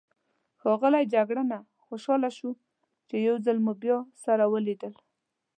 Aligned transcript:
ښاغلی 0.61 1.03
جګړنه، 1.13 1.59
خوشحاله 1.85 2.29
شوم 2.37 2.55
چې 3.07 3.15
یو 3.27 3.35
ځلي 3.45 3.61
مو 3.65 3.73
بیا 3.81 3.97
سره 4.23 4.43
ولیدل. 4.53 4.93